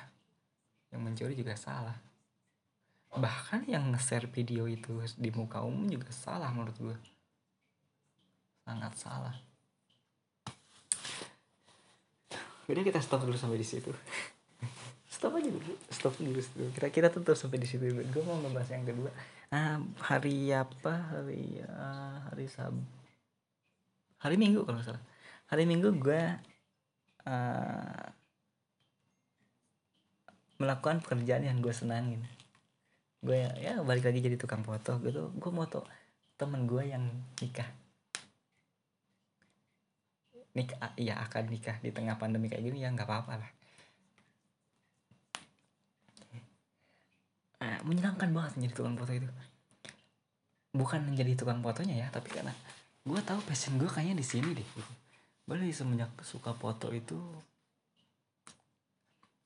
yang 0.94 1.02
mencuri 1.02 1.34
juga 1.34 1.58
salah. 1.58 1.98
Bahkan 3.16 3.66
yang 3.66 3.96
nge-share 3.96 4.30
video 4.30 4.68
itu 4.70 5.02
di 5.18 5.32
muka 5.34 5.64
umum 5.64 5.88
juga 5.90 6.12
salah 6.12 6.52
menurut 6.54 6.76
gue 6.78 6.98
sangat 8.68 8.94
salah. 9.00 9.36
Udah 12.66 12.84
kita 12.84 13.00
stop 13.00 13.24
dulu 13.26 13.36
sampai 13.40 13.58
di 13.58 13.68
situ. 13.68 13.90
Stop 15.16 15.40
aja 15.40 15.48
dulu. 15.48 15.74
Stop 15.88 16.20
dulu 16.20 16.44
kira 16.76 16.92
kita 16.92 17.08
tutup 17.08 17.40
sampai 17.40 17.56
di 17.56 17.68
situ. 17.70 17.88
Gue 17.88 18.24
mau 18.28 18.36
ngebahas 18.36 18.76
yang 18.76 18.84
kedua 18.84 19.08
ah, 19.52 19.78
hari 20.02 20.50
apa? 20.54 20.94
Hari 21.14 21.62
uh, 21.66 22.18
hari 22.32 22.46
sab 22.50 22.74
hari 24.22 24.36
minggu 24.40 24.66
kalau 24.66 24.82
salah. 24.82 25.04
Hari 25.52 25.70
minggu 25.70 25.94
gue 26.02 26.22
uh, 27.30 28.06
melakukan 30.58 31.04
pekerjaan 31.06 31.46
yang 31.46 31.62
gue 31.62 31.74
senangin. 31.76 32.26
Gue 33.22 33.42
ya, 33.42 33.52
ya 33.58 33.74
balik 33.86 34.08
lagi 34.10 34.22
jadi 34.24 34.38
tukang 34.40 34.66
foto 34.66 34.98
gitu. 35.04 35.30
Gue 35.38 35.52
foto 35.52 35.86
temen 36.40 36.66
gue 36.66 36.84
yang 36.90 37.06
nikah. 37.42 37.70
Nikah 40.56 40.96
ya 40.96 41.20
akan 41.28 41.52
nikah 41.52 41.78
di 41.84 41.92
tengah 41.92 42.16
pandemi 42.16 42.48
kayak 42.48 42.64
gini 42.64 42.82
ya 42.82 42.90
nggak 42.90 43.06
apa-apa 43.06 43.44
lah 43.44 43.52
menyenangkan 47.86 48.34
banget 48.34 48.52
menjadi 48.58 48.74
tukang 48.82 48.98
foto 48.98 49.14
itu. 49.14 49.30
Bukan 50.76 51.00
menjadi 51.08 51.32
tukang 51.38 51.62
fotonya 51.62 51.96
ya 52.04 52.08
tapi 52.10 52.34
karena 52.34 52.52
gue 53.06 53.20
tahu 53.22 53.40
passion 53.46 53.78
gue 53.78 53.86
kayaknya 53.86 54.18
di 54.18 54.26
sini 54.26 54.50
deh 54.58 54.70
dari 55.46 55.70
semenjak 55.70 56.10
suka 56.26 56.58
foto 56.58 56.90
itu 56.90 57.22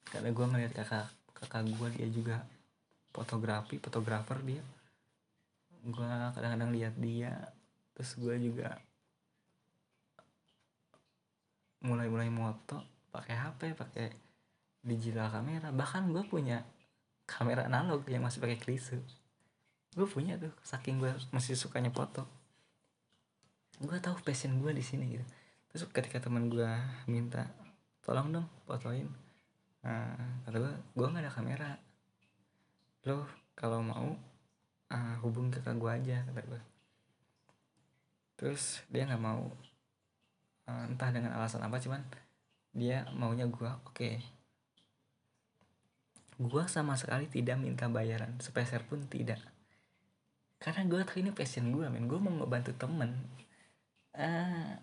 karena 0.07 0.31
gue 0.31 0.45
ngeliat 0.47 0.71
kakak 0.71 1.11
kakak 1.35 1.67
gue 1.67 1.89
dia 1.99 2.07
juga 2.07 2.37
fotografi 3.13 3.77
fotografer 3.77 4.39
dia. 4.47 4.63
Gue 5.85 6.07
kadang-kadang 6.33 6.71
lihat 6.73 6.95
dia 6.97 7.35
terus 7.93 8.15
gue 8.15 8.35
juga 8.39 8.79
mulai-mulai 11.83 12.31
moto 12.31 12.79
pakai 13.11 13.35
HP 13.35 13.75
pakai 13.75 14.07
digital 14.83 15.29
kamera. 15.29 15.69
Bahkan 15.69 16.09
gue 16.09 16.23
punya 16.25 16.63
kamera 17.29 17.69
analog 17.69 18.01
yang 18.09 18.25
masih 18.25 18.41
pakai 18.41 18.57
klise. 18.57 18.97
Gue 19.93 20.09
punya 20.09 20.41
tuh 20.41 20.49
saking 20.65 20.97
gue 20.97 21.13
masih 21.29 21.53
sukanya 21.53 21.93
foto. 21.93 22.25
Gue 23.77 24.01
tahu 24.01 24.17
passion 24.25 24.57
gue 24.57 24.73
di 24.73 24.81
sini 24.81 25.13
gitu. 25.13 25.25
Terus 25.69 25.85
ketika 25.93 26.17
teman 26.17 26.49
gue 26.49 26.69
minta 27.05 27.45
tolong 28.01 28.33
dong 28.33 28.47
fotoin. 28.65 29.05
Nah, 29.85 30.41
kata 30.49 30.57
gue 30.57 30.73
gue 30.97 31.05
nggak 31.05 31.23
ada 31.29 31.33
kamera. 31.33 31.69
Lo 33.05 33.29
kalau 33.53 33.85
mau 33.85 34.17
uh, 34.89 35.15
hubung 35.21 35.53
ke 35.53 35.61
gue 35.61 35.91
aja 35.91 36.25
kata 36.25 36.41
gue 36.43 36.61
terus 38.39 38.79
dia 38.87 39.03
nggak 39.03 39.19
mau 39.19 39.51
uh, 40.71 40.83
entah 40.87 41.11
dengan 41.11 41.35
alasan 41.35 41.59
apa 41.59 41.75
cuman 41.75 41.99
dia 42.71 43.03
maunya 43.11 43.43
gue 43.51 43.67
oke. 43.67 43.91
okay, 43.91 44.23
gue 46.39 46.63
sama 46.71 46.95
sekali 46.95 47.27
tidak 47.27 47.59
minta 47.59 47.91
bayaran 47.91 48.39
sepeser 48.39 48.87
pun 48.87 49.03
tidak. 49.11 49.43
Karena 50.59 50.87
gue 50.87 50.99
tahu 51.03 51.19
ini 51.19 51.31
passion 51.35 51.71
gue 51.75 51.83
men. 51.91 52.07
Gue 52.07 52.19
mau 52.19 52.31
ngebantu 52.31 52.71
temen. 52.79 53.11
Uh, 54.15 54.75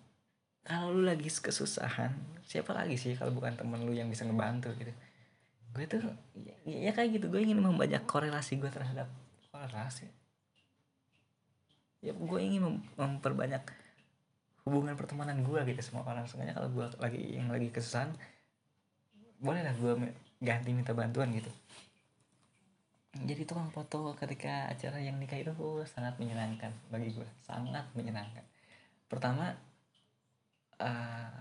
kalau 0.64 0.92
lu 0.92 1.02
lagi 1.08 1.28
kesusahan 1.28 2.12
siapa 2.46 2.72
lagi 2.76 2.96
sih 3.00 3.16
kalau 3.18 3.32
bukan 3.34 3.56
temen 3.56 3.82
lu 3.82 3.96
yang 3.96 4.12
bisa 4.12 4.28
ngebantu 4.28 4.76
gitu? 4.76 4.92
Gue 5.72 5.84
tuh 5.88 6.04
ya, 6.36 6.56
ya 6.64 6.90
kayak 6.92 7.20
gitu. 7.20 7.32
Gue 7.32 7.40
ingin 7.42 7.60
membanyak 7.64 8.04
korelasi 8.04 8.60
gue 8.60 8.68
terhadap 8.68 9.08
rahasia 9.56 10.12
ya 12.04 12.12
gue 12.14 12.38
ingin 12.38 12.62
mem- 12.62 12.86
memperbanyak 12.94 13.66
hubungan 14.62 14.94
pertemanan 14.94 15.42
gue 15.42 15.60
gitu 15.66 15.82
semua 15.82 16.06
orang. 16.06 16.26
Sengaja 16.30 16.54
kalau 16.54 16.70
gue 16.70 16.86
lagi 17.02 17.22
yang 17.34 17.50
lagi 17.50 17.74
kesusahan 17.74 18.14
boleh 19.42 19.66
lah 19.66 19.74
gue 19.74 19.92
ganti 20.40 20.70
minta 20.72 20.92
bantuan 20.92 21.32
gitu. 21.32 21.48
Jadi 23.24 23.48
tukang 23.48 23.72
foto 23.72 24.12
ketika 24.12 24.68
acara 24.68 25.00
yang 25.00 25.16
nikah 25.16 25.40
itu 25.40 25.52
oh, 25.56 25.80
sangat 25.88 26.20
menyenangkan. 26.20 26.68
Bagi 26.92 27.16
gue 27.16 27.28
sangat 27.40 27.88
menyenangkan. 27.96 28.44
Pertama 29.08 29.56
eh 30.76 31.32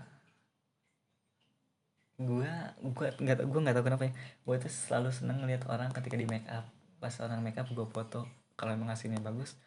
gue 2.16 2.48
gue 2.80 3.06
nggak 3.20 3.44
gue 3.44 3.60
nggak 3.60 3.76
tahu 3.76 3.84
kenapa 3.84 4.04
ya. 4.08 4.12
Gue 4.48 4.56
tuh 4.56 4.72
selalu 4.72 5.12
seneng 5.12 5.44
ngeliat 5.44 5.68
orang 5.68 5.92
ketika 5.92 6.16
di 6.16 6.24
make 6.24 6.48
up. 6.48 6.64
Pas 6.96 7.12
orang 7.20 7.44
make 7.44 7.60
up 7.60 7.68
gue 7.68 7.86
foto. 7.92 8.24
Kalau 8.56 8.72
emang 8.72 8.88
hasilnya 8.88 9.20
bagus 9.20 9.60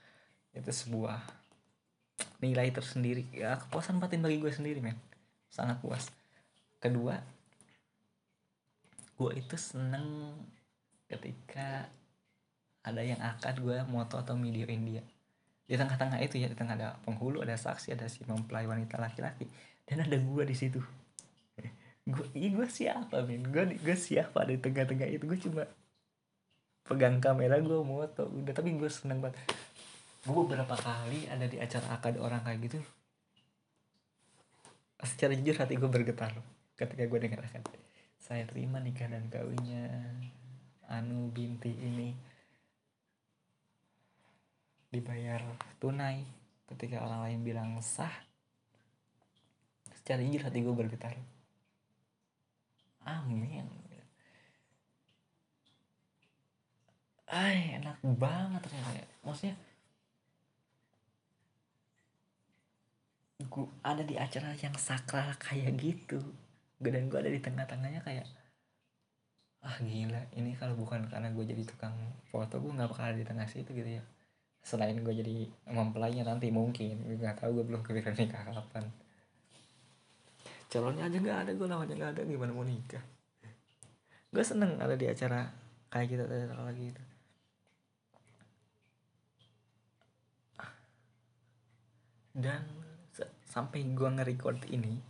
itu 0.58 0.74
sebuah 0.74 1.22
nilai 2.42 2.74
tersendiri. 2.74 3.30
Ya 3.30 3.62
kepuasan 3.62 4.02
batin 4.02 4.26
bagi 4.26 4.42
gue 4.42 4.50
sendiri 4.50 4.82
men. 4.82 4.98
Sangat 5.54 5.78
puas. 5.78 6.10
Kedua 6.82 7.22
gue 9.20 9.32
itu 9.36 9.56
seneng 9.60 10.32
ketika 11.12 11.92
ada 12.88 13.04
yang 13.04 13.20
akad 13.20 13.60
gue 13.60 13.84
moto 13.92 14.16
atau 14.16 14.40
videoin 14.40 14.88
dia 14.88 15.04
di 15.70 15.78
tengah-tengah 15.78 16.18
itu 16.26 16.42
ya 16.42 16.50
di 16.50 16.58
tengah 16.58 16.74
ada 16.74 16.98
penghulu 17.06 17.46
ada 17.46 17.54
saksi 17.54 17.94
ada 17.94 18.10
si 18.10 18.26
mempelai 18.26 18.66
wanita 18.66 18.98
laki-laki 18.98 19.46
dan 19.86 20.02
ada 20.02 20.18
gue 20.18 20.44
di 20.50 20.58
situ. 20.58 20.82
Gue 22.10 22.26
gue 22.34 22.68
siapa 22.70 23.22
min? 23.22 23.46
Gue 23.54 23.78
gue 23.78 23.94
siapa 23.94 24.50
di 24.50 24.58
tengah-tengah 24.58 25.06
itu? 25.06 25.30
Gue 25.30 25.38
cuma 25.38 25.70
pegang 26.90 27.22
kamera 27.22 27.62
gue 27.62 27.86
moto 27.86 28.26
udah. 28.34 28.50
Tapi 28.50 28.74
gue 28.82 28.90
seneng 28.90 29.22
banget. 29.22 29.38
Gue 30.26 30.42
beberapa 30.42 30.74
kali 30.74 31.30
ada 31.30 31.46
di 31.46 31.62
acara 31.62 32.02
akad 32.02 32.18
orang 32.18 32.42
kayak 32.42 32.60
gitu. 32.66 32.80
Secara 35.06 35.38
jujur 35.38 35.54
hati 35.54 35.78
gue 35.78 35.86
bergetar 35.86 36.34
ketika 36.82 37.06
gue 37.06 37.20
dengar 37.22 37.46
akad 37.46 37.62
saya 38.30 38.46
terima 38.46 38.78
nikah 38.78 39.10
dan 39.10 39.26
kawinnya. 39.34 39.90
Anu 40.86 41.34
binti 41.34 41.74
ini 41.74 42.14
dibayar 44.94 45.42
tunai 45.82 46.22
ketika 46.70 47.02
orang 47.02 47.26
lain 47.26 47.42
bilang 47.42 47.70
sah. 47.82 48.14
Secara 49.98 50.22
jujur 50.22 50.46
hati 50.46 50.62
gue 50.62 50.76
bergetar. 50.78 51.18
Amin. 53.10 53.66
Ay 57.26 57.82
enak 57.82 57.98
banget 58.06 58.62
ternyata 58.62 58.94
ya. 58.94 59.06
maksudnya 59.22 59.56
gue 63.42 63.66
ada 63.86 64.02
di 64.06 64.18
acara 64.18 64.54
yang 64.58 64.74
sakral 64.78 65.34
kayak 65.38 65.78
gitu 65.78 66.22
dan 66.80 67.12
gue 67.12 67.20
ada 67.20 67.32
di 67.32 67.42
tengah-tengahnya 67.44 68.02
kayak 68.04 68.28
ah 69.60 69.76
gila 69.84 70.24
ini 70.40 70.56
kalau 70.56 70.80
bukan 70.80 71.04
karena 71.12 71.28
gue 71.36 71.44
jadi 71.44 71.68
tukang 71.68 71.92
foto 72.32 72.64
gue 72.64 72.72
nggak 72.72 72.88
bakal 72.88 73.12
ada 73.12 73.20
di 73.20 73.28
tengah 73.28 73.48
situ 73.48 73.76
gitu 73.76 74.00
ya. 74.00 74.04
Selain 74.64 74.96
gue 74.96 75.14
jadi 75.16 75.48
mempelainya 75.68 76.24
nanti 76.24 76.48
mungkin. 76.52 77.04
Gue 77.04 77.20
nggak 77.20 77.44
tahu 77.44 77.60
gue 77.60 77.66
belum 77.68 77.82
kepikiran 77.84 78.16
nikah 78.16 78.44
kapan. 78.48 78.88
Calonnya 80.72 81.12
aja 81.12 81.18
nggak 81.20 81.40
ada 81.44 81.52
gue 81.52 81.68
namanya 81.68 81.94
nggak 82.00 82.12
ada 82.16 82.22
gimana 82.24 82.52
mau 82.56 82.64
nikah? 82.64 83.04
Gue 84.32 84.44
seneng 84.48 84.80
ada 84.80 84.96
di 84.96 85.12
acara 85.12 85.52
kayak 85.92 86.08
gitu 86.08 86.24
acara 86.24 86.64
lagi 86.70 86.94
itu 86.94 87.04
dan 92.40 92.64
sampai 93.44 93.84
gue 93.92 94.10
nge-record 94.16 94.70
ini 94.72 95.02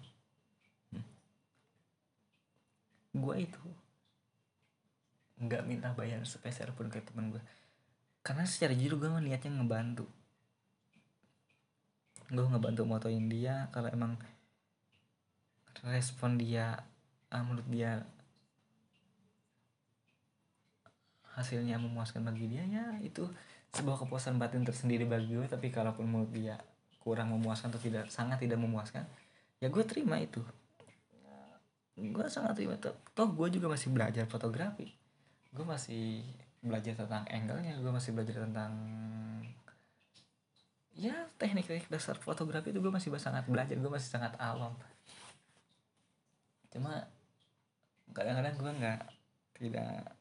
gue 3.19 3.35
itu 3.45 3.63
nggak 5.39 5.63
minta 5.63 5.95
bayar 5.95 6.19
sepeser 6.27 6.71
pun 6.75 6.91
ke 6.91 6.99
temen 6.99 7.31
gue 7.31 7.43
karena 8.19 8.43
secara 8.43 8.75
jujur 8.75 8.99
gue 8.99 9.09
niatnya 9.23 9.57
ngebantu. 9.57 10.05
Gue 12.29 12.45
ngebantu 12.45 12.85
motoin 12.85 13.25
dia 13.31 13.71
kalau 13.73 13.89
emang 13.89 14.19
respon 15.81 16.35
dia 16.35 16.77
ah, 17.31 17.41
menurut 17.41 17.65
dia 17.71 18.03
hasilnya 21.39 21.79
memuaskan 21.79 22.27
bagi 22.27 22.51
dia 22.51 22.67
ya 22.67 22.85
itu 22.99 23.23
sebuah 23.71 24.03
kepuasan 24.03 24.35
batin 24.35 24.67
tersendiri 24.67 25.07
bagi 25.07 25.39
gue 25.39 25.47
tapi 25.47 25.71
kalaupun 25.71 26.03
menurut 26.03 26.35
dia 26.35 26.59
kurang 26.99 27.31
memuaskan 27.31 27.71
atau 27.71 27.79
tidak 27.79 28.11
sangat 28.11 28.43
tidak 28.43 28.59
memuaskan 28.59 29.07
ya 29.63 29.71
gue 29.71 29.83
terima 29.87 30.19
itu 30.19 30.43
gue 31.99 32.25
sangat 32.31 32.55
terima 32.55 32.79
toh 32.79 32.95
toh 33.11 33.29
gue 33.35 33.47
juga 33.59 33.67
masih 33.67 33.91
belajar 33.91 34.25
fotografi. 34.25 34.87
Gue 35.51 35.65
masih 35.67 36.23
belajar 36.63 36.95
tentang 36.95 37.23
angle-nya. 37.27 37.75
Gue 37.79 37.91
masih 37.91 38.15
belajar 38.15 38.43
tentang 38.47 38.71
ya 40.99 41.15
teknik-teknik 41.39 41.87
dasar 41.87 42.19
fotografi 42.19 42.75
itu 42.75 42.79
gue 42.79 42.91
masih 42.91 43.11
sangat 43.19 43.43
belajar. 43.45 43.75
Gue 43.75 43.91
masih 43.91 44.09
sangat 44.09 44.33
awam. 44.39 44.73
Cuma 46.71 47.05
kadang-kadang 48.15 48.55
gue 48.57 48.71
nggak 48.81 49.01
tidak 49.59 50.15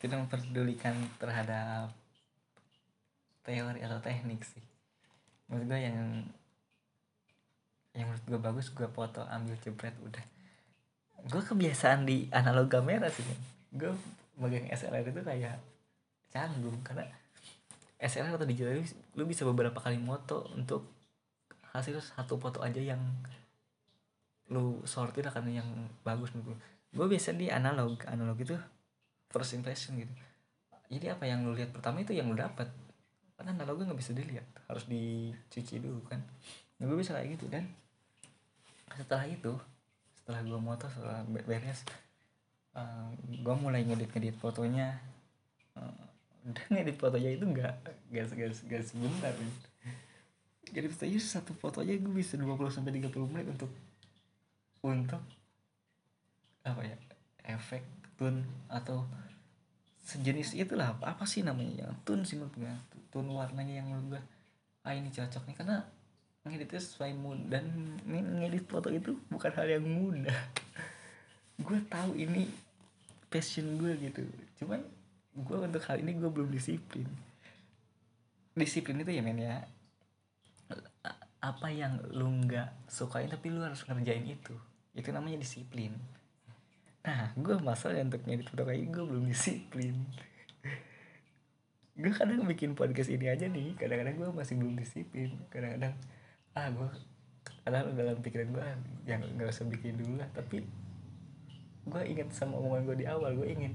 tidak 0.00 0.16
memperdulikan 0.24 0.96
terhadap 1.20 1.92
teori 3.44 3.80
atau 3.84 3.98
teknik 4.00 4.40
sih. 4.46 4.64
Menurut 5.50 5.66
gue 5.66 5.80
yang 5.82 5.98
yang 7.94 8.06
menurut 8.06 8.24
gue 8.26 8.40
bagus 8.40 8.66
gue 8.70 8.86
foto 8.90 9.26
ambil 9.26 9.58
jepret 9.58 9.94
udah. 10.02 10.24
Gue 11.26 11.42
kebiasaan 11.42 12.06
di 12.06 12.30
analog 12.30 12.70
kamera 12.70 13.10
sih 13.10 13.26
gue 13.70 13.92
megang 14.40 14.66
SLR 14.72 15.06
itu 15.06 15.22
kayak 15.22 15.60
canggung 16.30 16.80
karena 16.82 17.06
SLR 18.00 18.40
atau 18.40 18.48
digital 18.48 18.80
itu 18.80 18.96
lu 19.14 19.28
bisa 19.28 19.44
beberapa 19.44 19.76
kali 19.78 20.00
moto 20.00 20.48
untuk 20.56 20.88
hasil 21.70 22.00
satu 22.02 22.40
foto 22.40 22.64
aja 22.64 22.80
yang 22.80 22.98
lu 24.50 24.82
sortir 24.82 25.22
akan 25.22 25.46
yang 25.52 25.68
bagus 26.02 26.34
menurut 26.34 26.58
gue 26.90 27.06
biasa 27.06 27.38
di 27.38 27.46
analog 27.46 28.02
analog 28.10 28.34
itu 28.42 28.58
first 29.30 29.54
impression 29.54 29.94
gitu. 29.94 30.10
Jadi 30.90 31.06
apa 31.06 31.22
yang 31.22 31.46
lu 31.46 31.54
lihat 31.54 31.70
pertama 31.70 32.02
itu 32.02 32.10
yang 32.10 32.26
lu 32.26 32.34
dapat. 32.34 32.66
Karena 33.38 33.54
analognya 33.54 33.94
nggak 33.94 34.00
bisa 34.02 34.12
dilihat 34.12 34.42
harus 34.66 34.84
dicuci 34.90 35.78
dulu 35.78 36.02
kan 36.04 36.20
nah, 36.80 36.84
gue 36.88 36.96
bisa 36.96 37.12
kayak 37.12 37.36
gitu 37.36 37.46
dan. 37.52 37.68
Setelah 38.96 39.28
itu 39.28 39.52
setelah 40.16 40.40
gue 40.42 40.60
moto 40.60 40.86
setelah 40.88 41.20
be- 41.28 41.44
beres 41.44 41.84
uh, 42.74 43.10
gue 43.20 43.54
mulai 43.60 43.84
ngedit 43.84 44.10
ngedit 44.10 44.36
fotonya. 44.40 44.96
Uh, 45.76 46.08
dan 46.56 46.66
ngedit 46.72 46.96
fotonya 46.96 47.30
itu 47.36 47.44
nggak 47.44 47.74
gas 48.08 48.32
gas 48.32 48.64
gas 48.64 48.84
sebentar 48.90 49.32
men. 49.36 49.52
jadi 50.70 50.88
fotonya 50.88 51.20
satu 51.20 51.52
foto 51.52 51.84
aja 51.84 51.92
gue 51.92 52.14
bisa 52.14 52.40
20 52.40 52.48
sampai 52.72 52.96
30 52.96 53.12
menit 53.28 53.46
untuk 53.52 53.70
untuk 54.80 55.20
apa 56.64 56.80
ya 56.84 56.96
efek 57.44 57.84
tune 58.16 58.44
atau 58.68 59.04
sejenis 60.04 60.56
itulah. 60.56 60.96
Apa, 60.96 61.16
apa 61.16 61.24
sih 61.24 61.44
namanya 61.44 61.86
yang 61.86 61.94
tune 62.04 62.24
sih 62.24 62.36
menurut 62.36 62.56
gue 62.56 62.72
tune 63.12 63.30
warnanya 63.32 63.80
yang 63.80 63.86
menurut 63.88 64.16
gue 64.16 64.22
ah 64.80 64.96
ini 64.96 65.12
cocok 65.12 65.44
nih 65.44 65.56
karena 65.60 65.84
ngeditnya 66.44 66.80
sesuai 66.80 67.12
mood. 67.20 67.40
Dan 67.52 67.68
ini 68.08 68.44
ngedit 68.44 68.64
foto 68.64 68.88
itu 68.88 69.12
bukan 69.28 69.52
hal 69.52 69.68
yang 69.68 69.84
mudah. 69.84 70.40
Gue 71.66 71.80
tahu 71.92 72.16
ini 72.16 72.48
passion 73.30 73.78
gue 73.78 73.94
gitu. 74.00 74.24
Cuman 74.58 74.80
gue 75.36 75.58
untuk 75.60 75.84
hal 75.86 76.02
ini 76.02 76.18
gue 76.18 76.26
belum 76.26 76.50
disiplin. 76.50 77.06
Disiplin 78.56 79.04
itu 79.04 79.12
ya 79.14 79.22
men 79.22 79.38
ya. 79.38 79.62
Apa 81.40 81.70
yang 81.70 82.02
lu 82.10 82.26
nggak 82.44 82.90
sukain 82.90 83.30
tapi 83.30 83.52
lu 83.52 83.62
harus 83.62 83.86
ngerjain 83.86 84.26
itu. 84.26 84.56
Itu 84.96 85.14
namanya 85.14 85.38
disiplin. 85.38 85.94
Nah 87.06 87.30
gue 87.38 87.54
masalah 87.62 88.02
untuk 88.02 88.26
ngedit 88.26 88.50
foto 88.50 88.66
kayak 88.66 88.90
gue 88.90 89.04
belum 89.06 89.24
disiplin. 89.30 89.94
Gue 92.00 92.16
kadang 92.16 92.48
bikin 92.48 92.72
podcast 92.72 93.12
ini 93.12 93.28
aja 93.28 93.44
nih. 93.44 93.76
Kadang-kadang 93.76 94.16
gue 94.16 94.28
masih 94.32 94.56
belum 94.56 94.72
disiplin. 94.72 95.36
Kadang-kadang 95.52 95.92
ah 96.58 96.66
gue 96.70 96.90
kadang 97.62 97.94
dalam 97.94 98.18
pikiran 98.18 98.48
gue 98.50 98.66
yang 99.06 99.22
nggak 99.22 99.50
usah 99.50 99.66
bikin 99.68 100.00
dulu 100.00 100.18
lah 100.18 100.28
tapi 100.34 100.66
gue 101.86 102.02
ingat 102.06 102.30
sama 102.36 102.58
omongan 102.60 102.82
gue 102.92 102.96
di 103.02 103.06
awal 103.08 103.34
gue 103.34 103.48
ingin 103.48 103.74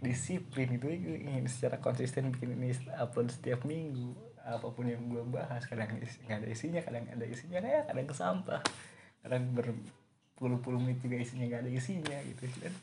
disiplin 0.00 0.76
itu 0.76 0.86
gue 0.86 1.18
ingin 1.24 1.48
secara 1.48 1.80
konsisten 1.80 2.30
bikin 2.30 2.54
ini 2.56 2.76
upload 3.00 3.32
setiap 3.32 3.64
minggu. 3.64 4.12
Apa 4.46 4.70
pun 4.70 4.86
yang 4.86 5.02
gue 5.10 5.22
bahas 5.26 5.66
kadang 5.66 5.90
nggak 5.98 6.38
ada 6.38 6.46
isinya 6.46 6.80
kadang 6.84 7.04
ada 7.10 7.26
isinya 7.26 7.58
kayak 7.58 7.90
kadang 7.90 8.06
kesampah 8.06 8.62
kadang 9.26 9.42
berpuluh-puluh 9.58 10.78
menit 10.78 11.02
juga 11.02 11.18
isinya 11.18 11.50
nggak 11.50 11.62
ada 11.66 11.70
isinya 11.72 12.18
gitu 12.22 12.42
kan. 12.62 12.74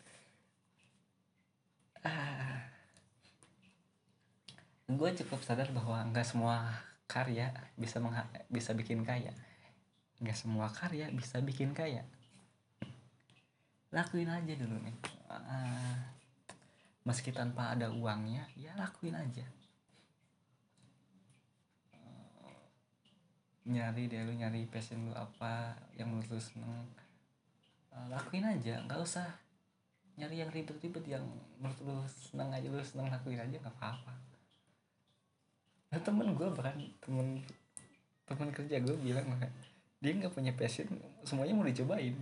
Ah. 2.04 2.60
Gue 4.92 5.10
cukup 5.16 5.40
sadar 5.48 5.72
bahwa 5.72 6.04
nggak 6.12 6.28
semua 6.28 6.76
karya 7.06 7.52
bisa 7.76 8.00
mengha- 8.00 8.30
bisa 8.50 8.72
bikin 8.74 9.04
kaya. 9.06 9.32
Nggak 10.24 10.38
semua 10.38 10.68
karya 10.72 11.12
bisa 11.12 11.40
bikin 11.44 11.76
kaya. 11.76 12.04
Lakuin 13.94 14.30
aja 14.30 14.54
dulu 14.58 14.74
nih 14.82 14.98
Ah, 15.30 15.98
meski 17.06 17.30
tanpa 17.30 17.74
ada 17.74 17.90
uangnya 17.90 18.46
ya 18.58 18.74
lakuin 18.78 19.14
aja. 19.18 19.46
Eh, 21.94 22.62
nyari 23.66 24.10
deh 24.10 24.22
lu 24.26 24.34
nyari 24.34 24.66
passion 24.70 25.10
lu 25.10 25.14
apa 25.14 25.74
yang 25.98 26.10
menurut 26.10 26.30
lu 26.34 26.42
seneng. 26.42 26.86
Eh, 27.94 28.08
lakuin 28.10 28.46
aja 28.46 28.82
nggak 28.86 29.02
usah 29.02 29.30
nyari 30.18 30.46
yang 30.46 30.50
ribet-ribet 30.54 31.06
yang 31.10 31.26
menurut 31.58 31.80
lu 31.82 31.98
seneng 32.10 32.50
aja 32.54 32.66
lu 32.70 32.82
seneng 32.82 33.10
lakuin 33.10 33.42
aja 33.42 33.58
nggak 33.58 33.74
apa-apa 33.78 34.14
nah, 35.94 36.02
temen 36.02 36.34
gue 36.34 36.50
bahkan 36.50 36.74
temen 36.98 37.46
temen 38.26 38.50
kerja 38.50 38.82
gue 38.82 38.98
bilang 38.98 39.30
dia 40.02 40.12
nggak 40.18 40.34
punya 40.34 40.52
passion 40.58 40.90
semuanya 41.22 41.54
mau 41.54 41.64
dicobain. 41.64 42.18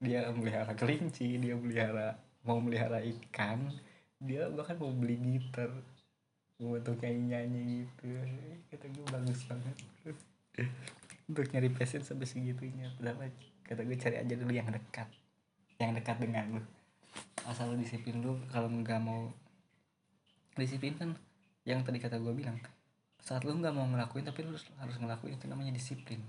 Dia 0.00 0.30
melihara 0.32 0.72
kelinci 0.72 1.36
dia 1.36 1.52
melihara 1.58 2.16
mau 2.46 2.56
melihara 2.56 3.04
ikan 3.04 3.68
dia 4.16 4.48
bahkan 4.48 4.80
mau 4.80 4.88
beli 4.94 5.20
gitar 5.20 5.68
mau 6.56 6.78
untuk 6.78 6.96
nyanyi 7.02 7.22
nyanyi 7.34 7.62
gitu. 7.84 8.08
Kata 8.72 8.86
gue 8.88 9.04
bagus 9.10 9.40
banget. 9.44 9.76
Untuk 11.28 11.46
nyari 11.52 11.68
passion 11.68 12.00
sampai 12.00 12.24
segitunya 12.24 12.88
padahal 12.96 13.28
kata 13.66 13.84
gue 13.84 13.96
cari 14.00 14.16
aja 14.22 14.34
dulu 14.38 14.52
yang 14.54 14.70
dekat 14.72 15.08
yang 15.76 15.92
dekat 15.92 16.16
dengan 16.16 16.56
lu. 16.56 16.62
Asal 17.44 17.74
lu 17.74 17.76
disiplin 17.76 18.24
lu 18.24 18.40
kalau 18.48 18.72
nggak 18.72 19.00
mau 19.02 19.28
disiplin 20.56 20.96
kan 20.96 21.12
yang 21.68 21.84
tadi 21.84 22.00
kata 22.00 22.16
gue 22.16 22.32
bilang 22.32 22.56
saat 23.20 23.42
lu 23.44 23.52
nggak 23.56 23.74
mau 23.76 23.86
ngelakuin 23.86 24.24
tapi 24.26 24.42
lu 24.42 24.56
harus 24.56 24.96
ngelakuin 24.96 25.36
itu 25.36 25.46
namanya 25.46 25.72
disiplin. 25.76 26.20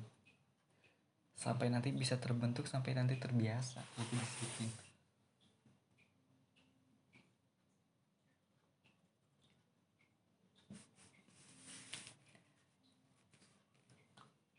Sampai 1.36 1.74
nanti 1.74 1.90
bisa 1.90 2.22
terbentuk 2.22 2.70
sampai 2.70 2.94
nanti 2.94 3.18
terbiasa 3.18 3.82
itu 3.98 4.14
disiplin. 4.14 4.70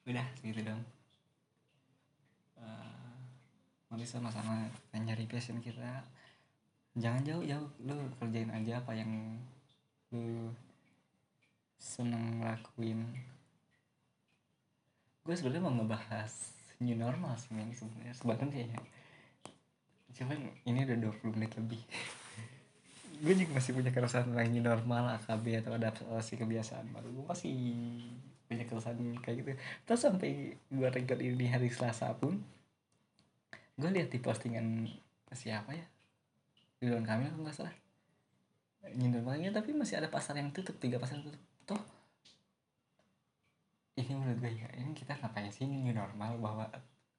Udah 0.02 0.26
segitu 0.34 0.66
dong. 0.66 0.82
Eh, 2.58 3.14
nanti 3.86 4.02
sama-sama 4.02 4.66
nyari 4.90 5.30
passion 5.30 5.62
kita. 5.62 6.02
Jangan 6.98 7.22
jauh-jauh 7.22 7.68
lu 7.86 7.94
kerjain 8.18 8.50
aja 8.50 8.82
apa 8.82 8.92
yang 8.98 9.38
lu 10.10 10.50
seneng 11.92 12.40
lakuin 12.40 13.04
gue 15.22 15.34
sebenarnya 15.38 15.62
mau 15.62 15.76
ngebahas 15.76 16.32
new 16.82 16.98
normal 16.98 17.38
sih 17.38 17.54
men 17.54 17.70
sebenarnya. 17.70 18.14
Sebenarnya 18.18 18.62
ya 18.66 18.80
cuman 20.12 20.38
ini 20.68 20.84
udah 20.84 20.98
20 21.24 21.34
menit 21.38 21.52
lebih. 21.56 21.80
Gue 23.24 23.32
juga 23.32 23.56
masih 23.56 23.72
punya 23.72 23.88
keresahan 23.94 24.28
tentang 24.28 24.50
new 24.52 24.60
normal 24.60 25.16
AKB 25.16 25.64
atau 25.64 25.72
adaptasi 25.72 26.36
kebiasaan 26.36 26.92
baru. 26.92 27.08
Gue 27.16 27.24
masih 27.24 27.56
punya 28.44 28.68
keresahan 28.68 28.98
kayak 29.24 29.36
gitu. 29.40 29.48
Terus 29.88 30.00
sampai 30.04 30.52
gue 30.52 30.88
record 30.92 31.22
ini 31.22 31.48
hari 31.48 31.72
Selasa 31.72 32.12
pun 32.12 32.44
gue 33.80 33.88
lihat 33.88 34.12
di 34.12 34.20
postingan 34.20 34.84
siapa 35.32 35.72
ya? 35.72 35.86
Ridwan 36.84 37.08
Kamil 37.08 37.32
nggak 37.40 37.56
salah. 37.56 37.72
New 38.92 39.08
normalnya 39.08 39.54
tapi 39.54 39.72
masih 39.72 39.96
ada 39.96 40.12
pasar 40.12 40.36
yang 40.36 40.52
tutup 40.52 40.76
tiga 40.76 41.00
pasar 41.00 41.24
tutup 41.24 41.40
ini 43.92 44.12
menurut 44.16 44.40
gue 44.40 44.52
ya 44.56 44.68
ini 44.80 44.96
kita 44.96 45.20
ngapain 45.20 45.52
sih? 45.52 45.68
New 45.68 45.92
normal 45.92 46.40
bahwa 46.40 46.64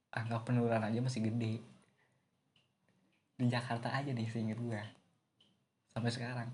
angka 0.10 0.42
penularan 0.42 0.90
aja 0.90 1.00
masih 1.02 1.22
gede. 1.30 1.62
Di 3.38 3.46
Jakarta 3.46 3.94
aja 3.94 4.10
nih 4.10 4.30
seinget 4.30 4.58
gue 4.58 4.82
sampai 5.94 6.10
sekarang. 6.10 6.50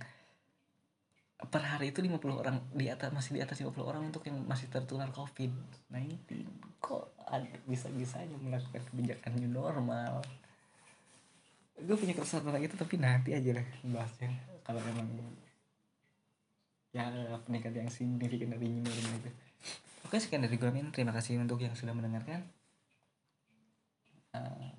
Per 1.39 1.63
hari 1.63 1.95
itu 1.95 2.03
50 2.03 2.19
orang 2.35 2.59
di 2.75 2.91
atas 2.91 3.15
masih 3.15 3.39
di 3.39 3.41
atas 3.43 3.63
50 3.63 3.79
orang 3.79 4.11
untuk 4.11 4.27
yang 4.27 4.43
masih 4.43 4.67
tertular 4.67 5.07
covid 5.15 5.55
19 5.87 6.83
kok 6.83 7.15
ada- 7.23 7.63
bisa-bisanya 7.63 8.35
melakukan 8.43 8.83
kebijakan 8.91 9.39
new 9.39 9.47
normal? 9.47 10.19
Gue 11.79 11.95
punya 11.95 12.11
keresahan 12.11 12.43
tentang 12.43 12.59
itu 12.59 12.75
tapi 12.75 12.99
nanti 12.99 13.31
aja 13.31 13.55
lah 13.55 13.67
bahasnya 13.87 14.35
kalau 14.67 14.83
emang 14.83 15.07
ya 16.91 17.07
peningkat 17.47 17.71
yang 17.71 17.87
signifikan 17.87 18.51
dari 18.51 18.67
new 18.67 18.83
normal 18.83 19.15
itu 19.23 19.31
oke 20.07 20.15
sekian 20.17 20.45
dari 20.45 20.55
gue 20.57 20.69
Min. 20.73 20.91
Terima 20.93 21.13
kasih 21.13 21.39
untuk 21.41 21.61
yang 21.61 21.73
sudah 21.77 21.93
mendengarkan. 21.93 22.45
Eh, 24.33 24.73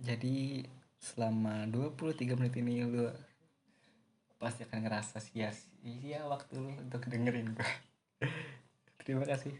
jadi 0.00 0.64
selama 1.00 1.64
23 1.68 2.38
menit 2.38 2.54
ini 2.60 2.84
lu 2.84 3.08
pasti 4.40 4.64
akan 4.64 4.80
ngerasa 4.88 5.20
sia-sia 5.20 6.24
waktu 6.24 6.56
lu 6.56 6.72
untuk 6.80 7.04
dengerin 7.04 7.52
gue 7.52 7.70
terima 9.04 9.28
kasih 9.28 9.52